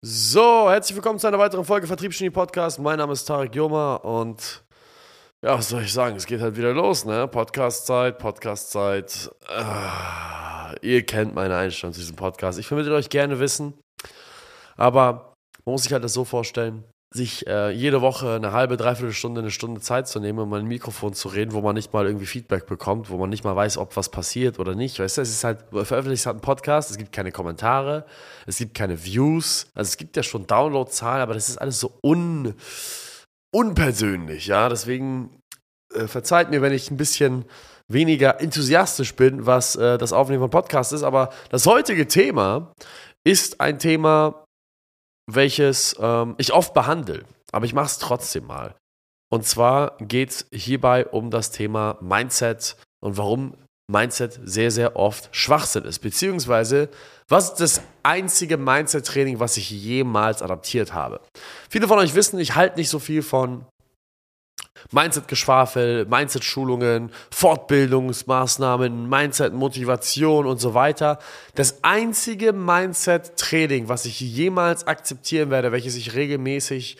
[0.00, 2.78] So, herzlich willkommen zu einer weiteren Folge Vertriebsgenie Podcast.
[2.78, 4.62] Mein Name ist Tarek Joma und
[5.44, 6.14] ja, was soll ich sagen?
[6.14, 7.26] Es geht halt wieder los, ne?
[7.26, 9.28] Podcast-Zeit, Podcast-Zeit.
[9.48, 12.60] Ah, ihr kennt meine Einstellung zu diesem Podcast.
[12.60, 13.74] Ich vermittle euch gerne Wissen,
[14.76, 15.34] aber
[15.64, 19.40] man muss sich halt das so vorstellen sich äh, jede Woche eine halbe, dreiviertel Stunde,
[19.40, 22.26] eine Stunde Zeit zu nehmen, um ein Mikrofon zu reden, wo man nicht mal irgendwie
[22.26, 24.98] Feedback bekommt, wo man nicht mal weiß, ob was passiert oder nicht.
[24.98, 28.04] Weißt du, es ist halt, veröffentlicht hat ein Podcast, es gibt keine Kommentare,
[28.46, 31.98] es gibt keine Views, also es gibt ja schon Downloadzahlen, aber das ist alles so
[32.02, 32.54] un,
[33.54, 34.68] unpersönlich, ja.
[34.68, 35.40] Deswegen
[35.94, 37.46] äh, verzeiht mir, wenn ich ein bisschen
[37.90, 42.74] weniger enthusiastisch bin, was äh, das Aufnehmen von Podcasts ist, aber das heutige Thema
[43.24, 44.44] ist ein Thema,
[45.28, 48.74] welches ähm, ich oft behandle, aber ich mache es trotzdem mal.
[49.30, 53.54] Und zwar geht es hierbei um das Thema Mindset und warum
[53.90, 56.00] Mindset sehr, sehr oft Schwachsinn ist.
[56.00, 56.90] Beziehungsweise,
[57.26, 61.20] was ist das einzige Mindset-Training, was ich jemals adaptiert habe?
[61.70, 63.64] Viele von euch wissen, ich halte nicht so viel von
[64.90, 71.18] Mindset-Geschwafel, Mindset-Schulungen, Fortbildungsmaßnahmen, Mindset-Motivation und so weiter.
[71.54, 76.96] Das einzige Mindset-Training, was ich jemals akzeptieren werde, welches ich regelmäßig,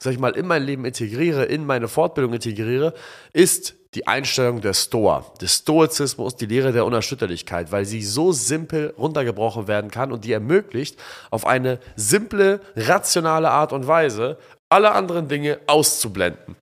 [0.00, 2.94] sag ich mal, in mein Leben integriere, in meine Fortbildung integriere,
[3.32, 8.92] ist die Einstellung der Stoa, des Stoizismus, die Lehre der Unerschütterlichkeit, weil sie so simpel
[8.98, 10.98] runtergebrochen werden kann und die ermöglicht,
[11.30, 14.36] auf eine simple, rationale Art und Weise
[14.68, 16.56] alle anderen Dinge auszublenden.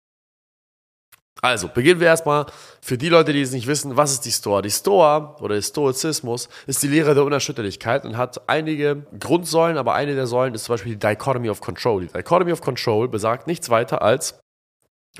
[1.44, 2.46] Also, beginnen wir erstmal
[2.80, 4.62] für die Leute, die es nicht wissen, was ist die Stoa?
[4.62, 9.94] Die Stoa oder der Stoizismus ist die Lehre der Unerschütterlichkeit und hat einige Grundsäulen, aber
[9.94, 12.06] eine der Säulen ist zum Beispiel die Dichotomy of Control.
[12.06, 14.38] Die Dichotomy of Control besagt nichts weiter als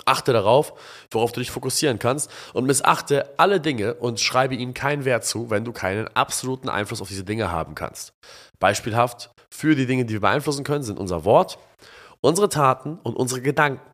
[0.07, 0.75] Achte darauf,
[1.11, 5.51] worauf du dich fokussieren kannst und missachte alle Dinge und schreibe ihnen keinen Wert zu,
[5.51, 8.15] wenn du keinen absoluten Einfluss auf diese Dinge haben kannst.
[8.61, 11.59] Beispielhaft für die Dinge, die wir beeinflussen können, sind unser Wort,
[12.21, 13.92] unsere Taten und unsere Gedanken.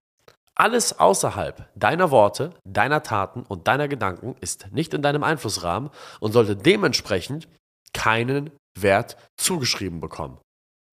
[0.61, 6.33] Alles außerhalb deiner Worte, deiner Taten und deiner Gedanken ist nicht in deinem Einflussrahmen und
[6.33, 7.49] sollte dementsprechend
[7.93, 10.39] keinen Wert zugeschrieben bekommen.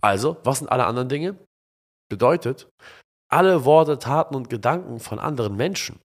[0.03, 1.35] Also, was sind alle anderen Dinge?
[2.09, 2.69] Bedeutet,
[3.27, 5.99] alle Worte, Taten und Gedanken von anderen Menschen.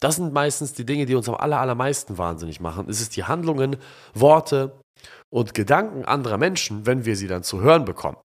[0.00, 2.88] Das sind meistens die Dinge, die uns am allermeisten wahnsinnig machen.
[2.90, 3.76] Es ist die Handlungen,
[4.12, 4.78] Worte
[5.32, 8.18] und Gedanken anderer Menschen, wenn wir sie dann zu hören bekommen.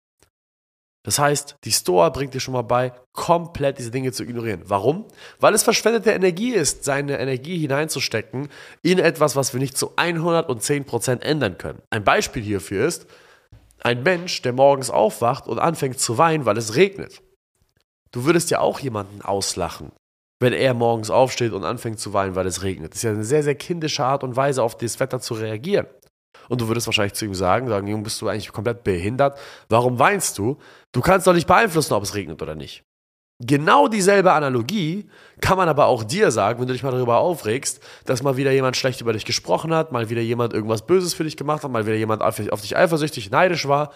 [1.04, 4.62] Das heißt, die Store bringt dir schon mal bei, komplett diese Dinge zu ignorieren.
[4.66, 5.06] Warum?
[5.40, 8.48] Weil es verschwendete Energie ist, seine Energie hineinzustecken
[8.82, 11.82] in etwas, was wir nicht zu 110% ändern können.
[11.90, 13.06] Ein Beispiel hierfür ist
[13.84, 17.22] ein Mensch, der morgens aufwacht und anfängt zu weinen, weil es regnet.
[18.12, 19.92] Du würdest ja auch jemanden auslachen,
[20.40, 22.92] wenn er morgens aufsteht und anfängt zu weinen, weil es regnet.
[22.92, 25.88] Das ist ja eine sehr, sehr kindische Art und Weise, auf das Wetter zu reagieren.
[26.50, 29.38] Und du würdest wahrscheinlich zu ihm sagen, sagen, Junge, bist du eigentlich komplett behindert?
[29.70, 30.58] Warum weinst du?
[30.92, 32.84] Du kannst doch nicht beeinflussen, ob es regnet oder nicht.
[33.46, 35.10] Genau dieselbe Analogie
[35.42, 38.52] kann man aber auch dir sagen, wenn du dich mal darüber aufregst, dass mal wieder
[38.52, 41.72] jemand schlecht über dich gesprochen hat, mal wieder jemand irgendwas Böses für dich gemacht hat,
[41.72, 43.92] mal wieder jemand auf dich eifersüchtig, neidisch war.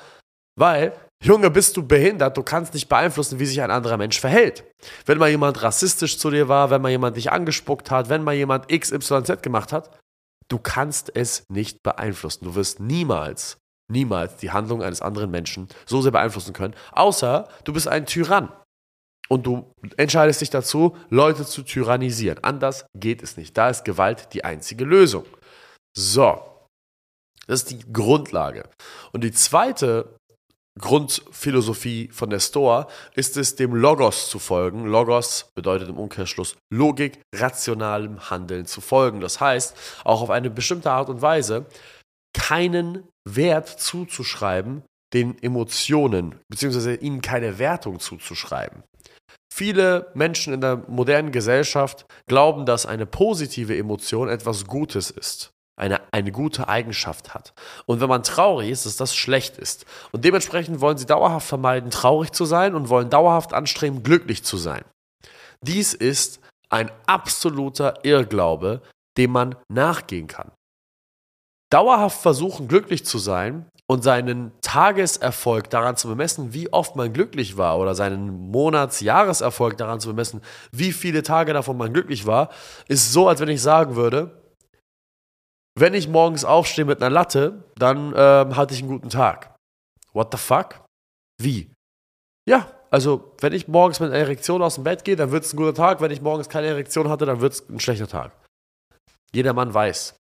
[0.60, 0.92] Weil,
[1.24, 4.64] Junge, bist du behindert, du kannst nicht beeinflussen, wie sich ein anderer Mensch verhält.
[5.06, 8.34] Wenn mal jemand rassistisch zu dir war, wenn mal jemand dich angespuckt hat, wenn mal
[8.34, 9.92] jemand XYZ gemacht hat,
[10.50, 12.46] Du kannst es nicht beeinflussen.
[12.46, 13.58] Du wirst niemals,
[13.92, 18.52] niemals die Handlung eines anderen Menschen so sehr beeinflussen können, außer du bist ein Tyrann.
[19.30, 22.42] Und du entscheidest dich dazu, Leute zu tyrannisieren.
[22.44, 23.58] Anders geht es nicht.
[23.58, 25.26] Da ist Gewalt die einzige Lösung.
[25.98, 26.42] So,
[27.48, 28.70] das ist die Grundlage.
[29.12, 30.18] Und die zweite
[30.78, 34.86] Grundphilosophie von der Stoa ist es, dem Logos zu folgen.
[34.86, 39.20] Logos bedeutet im Umkehrschluss Logik, rationalem Handeln zu folgen.
[39.20, 41.66] Das heißt, auch auf eine bestimmte Art und Weise
[42.34, 44.84] keinen Wert zuzuschreiben
[45.14, 48.84] den Emotionen, beziehungsweise ihnen keine Wertung zuzuschreiben.
[49.54, 56.02] Viele Menschen in der modernen Gesellschaft glauben, dass eine positive Emotion etwas Gutes ist eine,
[56.12, 57.54] eine gute Eigenschaft hat.
[57.86, 59.86] Und wenn man traurig ist, dass das schlecht ist.
[60.12, 64.58] Und dementsprechend wollen sie dauerhaft vermeiden, traurig zu sein und wollen dauerhaft anstreben, glücklich zu
[64.58, 64.84] sein.
[65.62, 66.40] Dies ist
[66.70, 68.82] ein absoluter Irrglaube,
[69.18, 70.52] dem man nachgehen kann.
[71.70, 77.58] Dauerhaft versuchen, glücklich zu sein und seinen Tageserfolg daran zu bemessen, wie oft man glücklich
[77.58, 80.42] war, oder seinen Monats-Jahreserfolg daran zu bemessen,
[80.72, 82.50] wie viele Tage davon man glücklich war,
[82.88, 84.47] ist so, als wenn ich sagen würde,
[85.80, 89.56] wenn ich morgens aufstehe mit einer Latte, dann ähm, hatte ich einen guten Tag.
[90.14, 90.84] What the fuck?
[91.42, 91.72] Wie?
[92.48, 95.54] Ja, also wenn ich morgens mit einer Erektion aus dem Bett gehe, dann wird es
[95.54, 96.02] ein guter Tag.
[96.02, 98.32] Wenn ich morgens keine Erektion hatte, dann wird es ein schlechter Tag.
[99.34, 100.16] Jeder Mann weiß,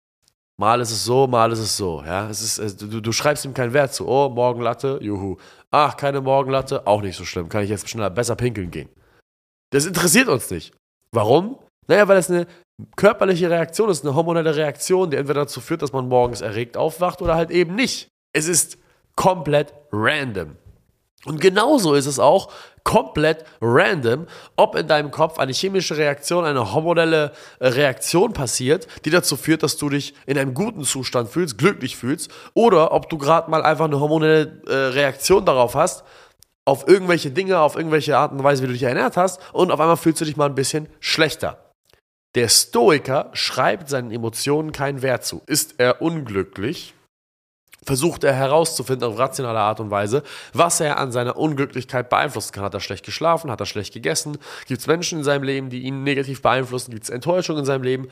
[0.58, 2.02] Mal ist es so, mal ist es so.
[2.02, 2.30] Ja?
[2.30, 4.08] Es ist, äh, du, du schreibst ihm keinen Wert zu.
[4.08, 5.36] Oh, Morgenlatte, juhu.
[5.70, 7.48] Ach, keine Morgenlatte, auch nicht so schlimm.
[7.48, 8.88] Kann ich jetzt schneller besser pinkeln gehen.
[9.70, 10.74] Das interessiert uns nicht.
[11.12, 11.58] Warum?
[11.88, 12.46] Naja, weil das eine
[12.96, 17.22] körperliche Reaktion ist, eine hormonelle Reaktion, die entweder dazu führt, dass man morgens erregt aufwacht
[17.22, 18.08] oder halt eben nicht.
[18.32, 18.78] Es ist
[19.14, 20.56] komplett random.
[21.24, 22.52] Und genauso ist es auch
[22.84, 29.10] komplett random, ob in deinem Kopf eine chemische Reaktion, eine hormonelle äh, Reaktion passiert, die
[29.10, 33.18] dazu führt, dass du dich in einem guten Zustand fühlst, glücklich fühlst, oder ob du
[33.18, 36.04] gerade mal einfach eine hormonelle äh, Reaktion darauf hast,
[36.64, 39.80] auf irgendwelche Dinge, auf irgendwelche Art und Weise, wie du dich ernährt hast, und auf
[39.80, 41.65] einmal fühlst du dich mal ein bisschen schlechter.
[42.36, 45.40] Der Stoiker schreibt seinen Emotionen keinen Wert zu.
[45.46, 46.92] Ist er unglücklich,
[47.82, 50.22] versucht er herauszufinden auf rationale Art und Weise,
[50.52, 52.64] was er an seiner Unglücklichkeit beeinflussen kann.
[52.64, 53.50] Hat er schlecht geschlafen?
[53.50, 54.36] Hat er schlecht gegessen?
[54.66, 56.90] Gibt es Menschen in seinem Leben, die ihn negativ beeinflussen?
[56.90, 58.08] Gibt es Enttäuschungen in seinem Leben?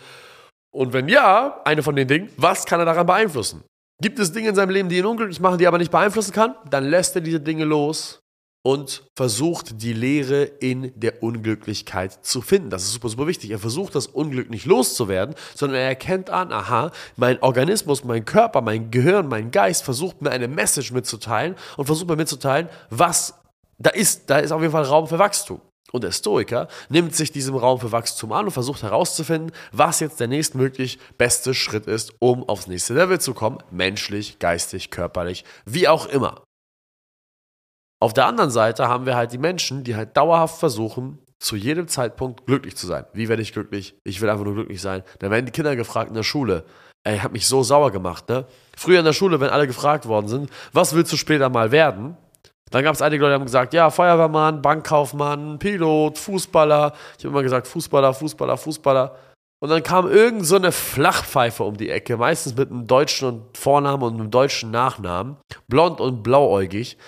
[0.73, 3.62] Und wenn ja, eine von den Dingen, was kann er daran beeinflussen?
[4.00, 6.32] Gibt es Dinge in seinem Leben, die ihn unglücklich machen, die er aber nicht beeinflussen
[6.32, 6.55] kann?
[6.71, 8.24] Dann lässt er diese Dinge los
[8.66, 12.70] und versucht die Leere in der Unglücklichkeit zu finden.
[12.70, 13.50] Das ist super, super wichtig.
[13.50, 18.62] Er versucht das Unglück nicht loszuwerden, sondern er erkennt an, aha, mein Organismus, mein Körper,
[18.62, 23.34] mein Gehirn, mein Geist versucht mir eine Message mitzuteilen und versucht mir mitzuteilen, was
[23.78, 24.31] da ist.
[24.31, 25.61] Da ist auf jeden Fall Raum für Wachstum.
[25.93, 30.19] Und der Stoiker nimmt sich diesem Raum für Wachstum an und versucht herauszufinden, was jetzt
[30.20, 35.87] der nächstmöglich beste Schritt ist, um aufs nächste Level zu kommen, menschlich, geistig, körperlich, wie
[35.87, 36.43] auch immer.
[38.00, 41.88] Auf der anderen Seite haben wir halt die Menschen, die halt dauerhaft versuchen, zu jedem
[41.88, 43.05] Zeitpunkt glücklich zu sein.
[43.12, 43.96] Wie werde ich glücklich?
[44.05, 45.02] Ich will einfach nur glücklich sein.
[45.19, 46.64] Dann werden die Kinder gefragt in der Schule.
[47.05, 48.46] Ey, hat mich so sauer gemacht, ne?
[48.76, 52.17] Früher in der Schule, wenn alle gefragt worden sind, was willst du später mal werden?
[52.70, 56.94] Dann gab es einige Leute, die haben gesagt, ja, Feuerwehrmann, Bankkaufmann, Pilot, Fußballer.
[57.19, 59.17] Ich habe immer gesagt, Fußballer, Fußballer, Fußballer.
[59.62, 64.02] Und dann kam irgend so eine Flachpfeife um die Ecke, meistens mit einem deutschen Vornamen
[64.02, 65.37] und einem deutschen Nachnamen,
[65.69, 66.99] blond und blauäugig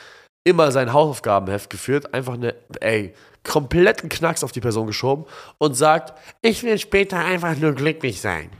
[0.47, 3.13] immer sein Hausaufgabenheft geführt, einfach eine, ey,
[3.43, 5.25] kompletten Knacks auf die Person geschoben
[5.59, 8.51] und sagt, ich will später einfach nur glücklich sein.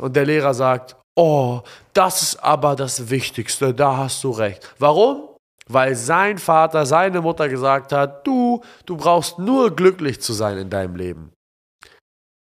[0.00, 1.62] Und der Lehrer sagt, oh,
[1.92, 4.68] das ist aber das Wichtigste, da hast du recht.
[4.78, 5.28] Warum?
[5.68, 10.70] Weil sein Vater, seine Mutter gesagt hat, du, du brauchst nur glücklich zu sein in
[10.70, 11.32] deinem Leben.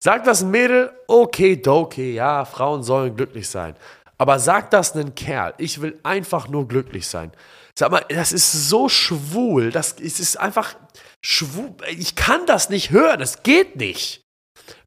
[0.01, 3.75] Sagt das ein Mädel, okay, okay, ja, Frauen sollen glücklich sein.
[4.17, 7.31] Aber sagt das ein Kerl, ich will einfach nur glücklich sein.
[7.77, 9.69] Sag mal, das ist so schwul.
[9.69, 10.75] Das ist einfach
[11.21, 11.75] schwul.
[11.95, 13.19] Ich kann das nicht hören.
[13.19, 14.23] Das geht nicht.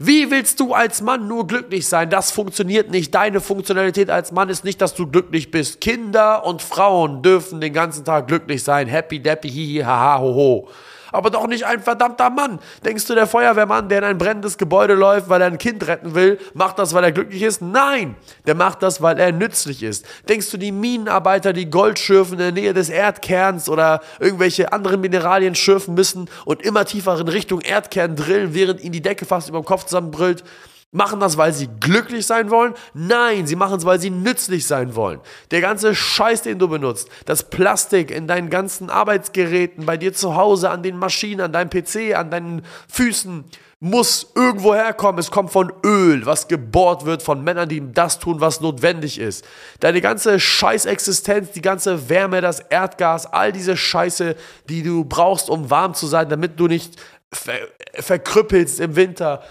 [0.01, 2.11] Wie willst du als Mann nur glücklich sein?
[2.11, 3.15] Das funktioniert nicht.
[3.15, 5.81] Deine Funktionalität als Mann ist nicht, dass du glücklich bist.
[5.81, 8.89] Kinder und Frauen dürfen den ganzen Tag glücklich sein.
[8.89, 10.69] Happy, dappy, hihi, haha, hoho
[11.13, 12.59] aber doch nicht ein verdammter Mann.
[12.85, 16.15] Denkst du, der Feuerwehrmann, der in ein brennendes Gebäude läuft, weil er ein Kind retten
[16.15, 17.63] will, macht das, weil er glücklich ist?
[17.63, 18.17] Nein,
[18.47, 20.07] der macht das, weil er nützlich ist.
[20.29, 25.01] Denkst du, die Minenarbeiter, die Gold schürfen in der Nähe des Erdkerns oder irgendwelche anderen
[25.01, 29.49] Mineralien schürfen müssen und immer tiefer in Richtung Erdkern drillen, während ihnen die Decke fast
[29.49, 30.45] über dem Kopf zusammenbrüllt?
[30.93, 32.75] Machen das, weil sie glücklich sein wollen?
[32.95, 35.21] Nein, sie machen es, weil sie nützlich sein wollen.
[35.53, 40.35] Der ganze Scheiß, den du benutzt, das Plastik in deinen ganzen Arbeitsgeräten, bei dir zu
[40.35, 43.45] Hause, an den Maschinen, an deinem PC, an deinen Füßen,
[43.79, 45.21] muss irgendwo herkommen.
[45.21, 49.45] Es kommt von Öl, was gebohrt wird von Männern, die das tun, was notwendig ist.
[49.79, 54.35] Deine ganze Scheißexistenz, die ganze Wärme, das Erdgas, all diese Scheiße,
[54.69, 57.01] die du brauchst, um warm zu sein, damit du nicht
[57.33, 57.55] ver
[57.95, 59.43] verkrüppelst im Winter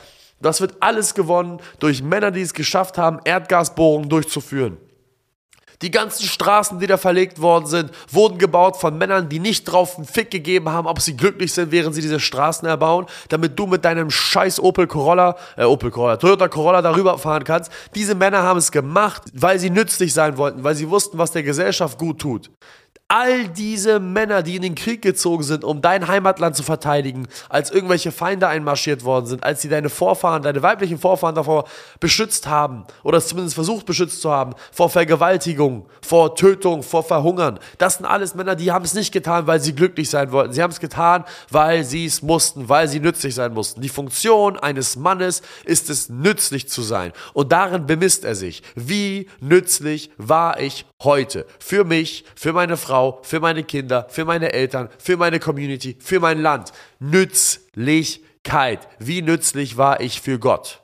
[0.41, 4.77] das wird alles gewonnen durch Männer, die es geschafft haben, Erdgasbohrungen durchzuführen.
[5.81, 9.95] Die ganzen Straßen, die da verlegt worden sind, wurden gebaut von Männern, die nicht drauf
[9.95, 13.65] einen Fick gegeben haben, ob sie glücklich sind, während sie diese Straßen erbauen, damit du
[13.65, 17.71] mit deinem scheiß Opel Corolla, äh, Opel Corolla, Toyota Corolla darüber fahren kannst.
[17.95, 21.43] Diese Männer haben es gemacht, weil sie nützlich sein wollten, weil sie wussten, was der
[21.43, 22.51] Gesellschaft gut tut
[23.11, 27.71] all diese Männer, die in den Krieg gezogen sind, um dein Heimatland zu verteidigen, als
[27.71, 31.67] irgendwelche Feinde einmarschiert worden sind, als sie deine Vorfahren, deine weiblichen Vorfahren davor
[31.99, 37.59] beschützt haben oder zumindest versucht beschützt zu haben, vor Vergewaltigung, vor Tötung, vor Verhungern.
[37.79, 40.53] Das sind alles Männer, die haben es nicht getan, weil sie glücklich sein wollten.
[40.53, 43.81] Sie haben es getan, weil sie es mussten, weil sie nützlich sein mussten.
[43.81, 47.11] Die Funktion eines Mannes ist es, nützlich zu sein.
[47.33, 48.61] Und darin bemisst er sich.
[48.75, 51.47] Wie nützlich war ich heute?
[51.57, 55.95] Für mich, für meine Frau, Frau, für meine Kinder, für meine Eltern, für meine Community,
[56.01, 56.73] für mein Land.
[56.99, 58.89] Nützlichkeit.
[58.99, 60.81] Wie nützlich war ich für Gott?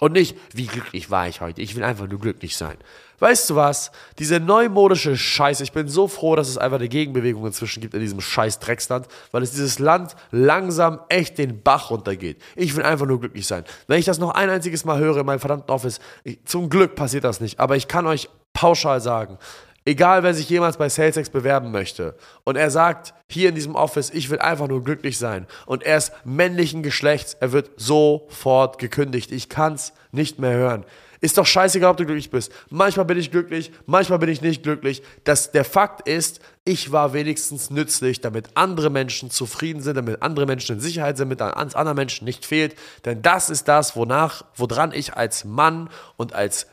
[0.00, 1.60] Und nicht, wie glücklich war ich heute.
[1.60, 2.78] Ich will einfach nur glücklich sein.
[3.18, 3.92] weißt du was?
[4.18, 8.00] Diese neumodische Scheiße, ich bin so froh, dass es einfach eine Gegenbewegung inzwischen gibt in
[8.00, 12.40] diesem scheiß Drecksland, weil es dieses Land langsam echt den Bach runtergeht.
[12.56, 13.64] Ich will einfach nur glücklich sein.
[13.86, 16.94] Wenn ich das noch ein einziges Mal höre in meinem verdammten Office, ich, zum Glück
[16.94, 19.38] passiert das nicht, aber ich kann euch pauschal sagen,
[19.84, 24.10] Egal, wer sich jemals bei SalesX bewerben möchte und er sagt hier in diesem Office,
[24.10, 29.32] ich will einfach nur glücklich sein und er ist männlichen Geschlechts, er wird sofort gekündigt.
[29.32, 30.84] Ich kann es nicht mehr hören.
[31.22, 32.52] Ist doch scheißegal, ob du glücklich bist.
[32.68, 35.02] Manchmal bin ich glücklich, manchmal bin ich nicht glücklich.
[35.22, 40.46] Das, der Fakt ist, ich war wenigstens nützlich, damit andere Menschen zufrieden sind, damit andere
[40.46, 42.74] Menschen in Sicherheit sind, damit an anderen Menschen nicht fehlt.
[43.04, 46.66] Denn das ist das, wonach, woran ich als Mann und als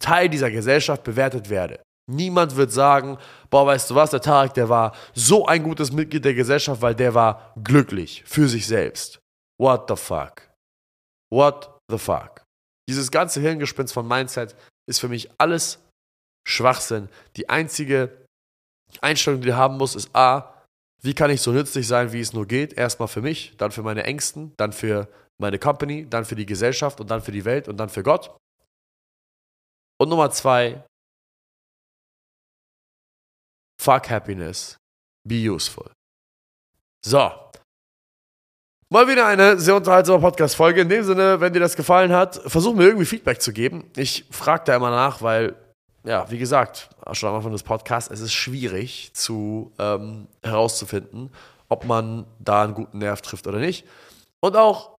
[0.00, 1.80] Teil dieser Gesellschaft bewertet werde.
[2.06, 3.18] Niemand wird sagen,
[3.48, 6.94] boah, weißt du was, der Tarek, der war so ein gutes Mitglied der Gesellschaft, weil
[6.94, 9.20] der war glücklich für sich selbst.
[9.58, 10.50] What the fuck?
[11.32, 12.44] What the fuck?
[12.88, 14.54] Dieses ganze Hirngespinst von Mindset
[14.86, 15.78] ist für mich alles
[16.46, 17.08] Schwachsinn.
[17.36, 18.26] Die einzige
[19.00, 20.62] Einstellung, die du haben musst, ist A,
[21.02, 22.74] wie kann ich so nützlich sein, wie es nur geht?
[22.74, 25.08] Erstmal für mich, dann für meine Ängsten, dann für
[25.38, 28.36] meine Company, dann für die Gesellschaft und dann für die Welt und dann für Gott.
[29.98, 30.84] Und Nummer zwei,
[33.84, 34.78] Fuck happiness.
[35.28, 35.90] Be useful.
[37.04, 37.30] So.
[38.90, 40.80] Mal wieder eine sehr unterhaltsame Podcast-Folge.
[40.80, 43.90] In dem Sinne, wenn dir das gefallen hat, versuch mir irgendwie Feedback zu geben.
[43.94, 45.54] Ich frage da immer nach, weil,
[46.02, 51.30] ja, wie gesagt, schon am Anfang des Podcasts, es ist schwierig zu ähm, herauszufinden,
[51.68, 53.86] ob man da einen guten Nerv trifft oder nicht.
[54.40, 54.94] Und auch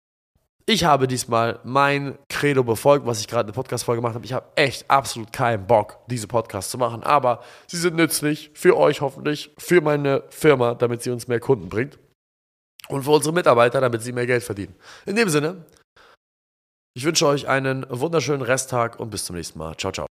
[0.66, 4.24] ich habe diesmal mein Credo befolgt, was ich gerade in der Podcast-Folge gemacht habe.
[4.24, 8.76] Ich habe echt absolut keinen Bock, diese Podcasts zu machen, aber sie sind nützlich für
[8.76, 11.98] euch hoffentlich, für meine Firma, damit sie uns mehr Kunden bringt
[12.88, 14.74] und für unsere Mitarbeiter, damit sie mehr Geld verdienen.
[15.06, 15.64] In dem Sinne,
[16.96, 19.76] ich wünsche euch einen wunderschönen Resttag und bis zum nächsten Mal.
[19.76, 20.13] Ciao, ciao.